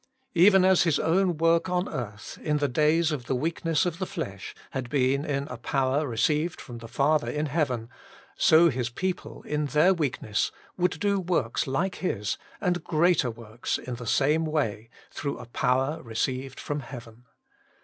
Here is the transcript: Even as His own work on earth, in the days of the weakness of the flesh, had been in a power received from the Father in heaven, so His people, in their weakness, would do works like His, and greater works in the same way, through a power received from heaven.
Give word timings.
Even 0.33 0.65
as 0.65 0.81
His 0.81 0.97
own 0.97 1.37
work 1.37 1.69
on 1.69 1.87
earth, 1.87 2.39
in 2.41 2.57
the 2.57 2.67
days 2.67 3.11
of 3.11 3.27
the 3.27 3.35
weakness 3.35 3.85
of 3.85 3.99
the 3.99 4.07
flesh, 4.07 4.55
had 4.71 4.89
been 4.89 5.23
in 5.23 5.43
a 5.47 5.57
power 5.57 6.07
received 6.07 6.59
from 6.59 6.79
the 6.79 6.87
Father 6.87 7.29
in 7.29 7.45
heaven, 7.45 7.87
so 8.35 8.69
His 8.69 8.89
people, 8.89 9.43
in 9.43 9.67
their 9.67 9.93
weakness, 9.93 10.51
would 10.75 10.99
do 10.99 11.19
works 11.19 11.67
like 11.67 11.97
His, 11.97 12.39
and 12.59 12.83
greater 12.83 13.29
works 13.29 13.77
in 13.77 13.93
the 13.93 14.07
same 14.07 14.43
way, 14.43 14.89
through 15.11 15.37
a 15.37 15.45
power 15.45 16.01
received 16.01 16.59
from 16.59 16.79
heaven. 16.79 17.25